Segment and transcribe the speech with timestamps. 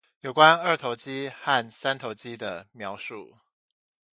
[0.21, 3.35] 有關二頭肌和三頭肌的描述